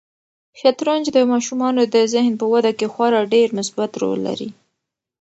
شطرنج 0.59 1.05
د 1.13 1.17
ماشومانو 1.31 1.81
د 1.93 1.95
ذهن 2.13 2.33
په 2.41 2.45
وده 2.53 2.71
کې 2.79 2.85
خورا 2.93 3.21
ډېر 3.33 3.47
مثبت 3.59 3.91
رول 4.01 4.19
لري. 4.27 4.49